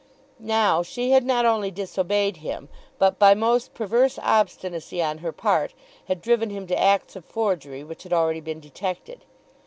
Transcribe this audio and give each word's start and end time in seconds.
Now 0.39 0.81
she 0.81 1.11
had 1.11 1.23
not 1.25 1.45
only 1.45 1.69
disobeyed 1.69 2.37
him, 2.37 2.69
but 2.97 3.19
by 3.19 3.35
most 3.35 3.75
perverse 3.75 4.17
obstinacy 4.17 4.99
on 4.99 5.19
her 5.19 5.31
part 5.31 5.75
had 6.05 6.23
driven 6.23 6.49
him 6.49 6.65
to 6.65 6.79
acts 6.79 7.15
of 7.15 7.23
forgery 7.23 7.83
which 7.83 8.01
had 8.01 8.11
already 8.11 8.41
been 8.41 8.59
detected. 8.59 9.25